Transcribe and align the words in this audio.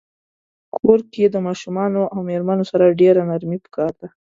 په 0.69 0.75
کور 0.85 0.99
کښی 1.11 1.25
د 1.31 1.37
ماشومانو 1.47 2.01
او 2.13 2.19
میرمنو 2.29 2.63
سره 2.71 2.95
ډیره 3.01 3.21
نرمی 3.29 3.57
پکار 3.65 3.91
ده 3.99 4.07